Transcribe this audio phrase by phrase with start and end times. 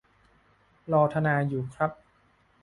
[0.91, 1.91] รอทนายอยู่ครับ